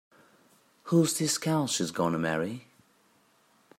[0.85, 2.65] Who's this gal she's gonna marry?